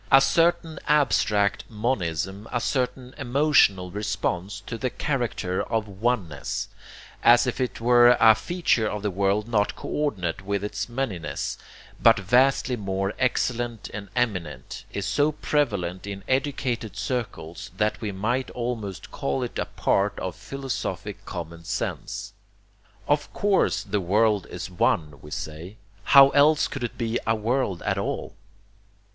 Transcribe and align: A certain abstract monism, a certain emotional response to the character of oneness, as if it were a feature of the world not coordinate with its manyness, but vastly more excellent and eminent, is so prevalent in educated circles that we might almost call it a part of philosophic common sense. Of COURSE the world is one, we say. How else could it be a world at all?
A 0.11 0.19
certain 0.19 0.79
abstract 0.87 1.65
monism, 1.69 2.47
a 2.51 2.59
certain 2.59 3.13
emotional 3.19 3.91
response 3.91 4.59
to 4.61 4.75
the 4.75 4.89
character 4.89 5.61
of 5.61 5.87
oneness, 5.87 6.69
as 7.21 7.45
if 7.45 7.61
it 7.61 7.79
were 7.79 8.17
a 8.19 8.33
feature 8.33 8.87
of 8.87 9.03
the 9.03 9.11
world 9.11 9.47
not 9.47 9.75
coordinate 9.75 10.41
with 10.41 10.63
its 10.63 10.87
manyness, 10.89 11.55
but 12.01 12.17
vastly 12.17 12.75
more 12.75 13.13
excellent 13.19 13.91
and 13.93 14.09
eminent, 14.15 14.85
is 14.91 15.05
so 15.05 15.33
prevalent 15.33 16.07
in 16.07 16.23
educated 16.27 16.97
circles 16.97 17.69
that 17.77 18.01
we 18.01 18.11
might 18.11 18.49
almost 18.49 19.11
call 19.11 19.43
it 19.43 19.59
a 19.59 19.65
part 19.65 20.17
of 20.19 20.35
philosophic 20.35 21.23
common 21.25 21.63
sense. 21.63 22.33
Of 23.07 23.31
COURSE 23.33 23.83
the 23.83 24.01
world 24.01 24.47
is 24.49 24.67
one, 24.67 25.21
we 25.21 25.29
say. 25.29 25.77
How 26.05 26.29
else 26.29 26.67
could 26.67 26.83
it 26.83 26.97
be 26.97 27.19
a 27.27 27.35
world 27.35 27.83
at 27.83 27.99
all? 27.99 28.33